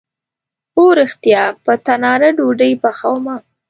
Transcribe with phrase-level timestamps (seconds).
[0.75, 3.35] هو ریښتیا، په تناره ډوډۍ پخومه